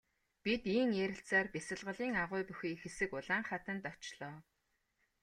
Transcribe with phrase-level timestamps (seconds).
[0.43, 4.35] Бид ийн ярилцсаар бясалгалын агуй бүхий хэсэг улаан хаданд очлоо.